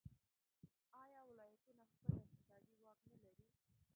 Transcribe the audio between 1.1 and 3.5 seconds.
ولایتونه خپل اقتصادي واک نلري؟